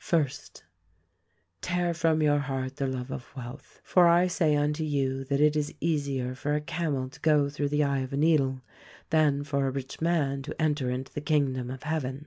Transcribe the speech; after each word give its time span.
"First: 0.00 0.64
Tear 1.60 1.94
from 1.94 2.20
your 2.20 2.40
heart 2.40 2.74
the 2.74 2.88
love 2.88 3.12
of 3.12 3.32
wealth; 3.36 3.80
for 3.84 4.08
I 4.08 4.26
say 4.26 4.56
unto 4.56 4.82
you 4.82 5.22
that 5.26 5.40
it 5.40 5.54
is 5.54 5.72
easier 5.80 6.34
for 6.34 6.54
a 6.56 6.60
camel 6.60 7.08
to 7.08 7.20
go 7.20 7.48
through 7.48 7.68
the 7.68 7.84
eye 7.84 8.00
of 8.00 8.12
a 8.12 8.16
needle 8.16 8.62
than 9.10 9.44
for 9.44 9.64
a 9.64 9.70
rich 9.70 10.00
man 10.00 10.42
to 10.42 10.60
enter 10.60 10.90
into 10.90 11.12
the 11.12 11.20
kingdom 11.20 11.70
of 11.70 11.84
Heaven. 11.84 12.26